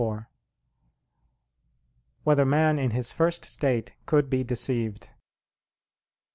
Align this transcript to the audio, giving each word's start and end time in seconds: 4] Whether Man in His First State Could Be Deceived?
4] 0.01 0.27
Whether 2.23 2.43
Man 2.43 2.79
in 2.79 2.89
His 2.89 3.11
First 3.11 3.45
State 3.45 3.93
Could 4.07 4.31
Be 4.31 4.43
Deceived? 4.43 5.11